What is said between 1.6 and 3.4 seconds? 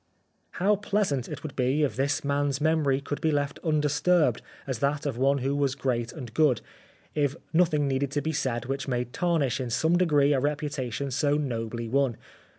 if this man's memory could be